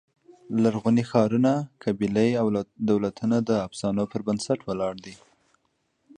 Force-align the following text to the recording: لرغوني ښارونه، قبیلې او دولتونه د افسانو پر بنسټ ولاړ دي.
لرغوني 0.63 1.03
ښارونه، 1.09 1.53
قبیلې 1.83 2.29
او 2.41 2.45
دولتونه 2.91 3.37
د 3.49 3.51
افسانو 3.67 4.03
پر 4.11 4.19
بنسټ 4.27 4.59
ولاړ 4.63 4.93
دي. 5.05 5.15